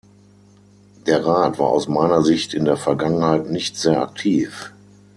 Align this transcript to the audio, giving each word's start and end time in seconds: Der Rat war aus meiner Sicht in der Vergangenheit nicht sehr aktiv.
Der 1.05 1.23
Rat 1.23 1.59
war 1.59 1.67
aus 1.67 1.87
meiner 1.87 2.23
Sicht 2.23 2.55
in 2.55 2.65
der 2.65 2.75
Vergangenheit 2.75 3.51
nicht 3.51 3.77
sehr 3.77 4.01
aktiv. 4.01 4.73